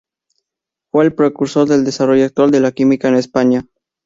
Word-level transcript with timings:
Fue 0.89 1.03
el 1.05 1.13
precursor 1.13 1.67
del 1.67 1.85
desarrollo 1.85 2.25
actual 2.25 2.49
de 2.49 2.59
la 2.59 2.71
Química 2.71 3.07
en 3.07 3.13
España. 3.17 3.67